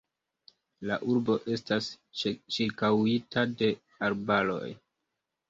[0.91, 1.89] La urbo estas
[2.57, 3.71] ĉirkaŭita de
[4.11, 4.73] arbaroj.